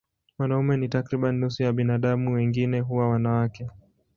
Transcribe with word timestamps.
Wanaume 0.37 0.77
ni 0.77 0.89
takriban 0.89 1.35
nusu 1.35 1.63
ya 1.63 1.73
binadamu, 1.73 2.33
wengine 2.33 2.79
huwa 2.79 3.09
wanawake. 3.09 3.67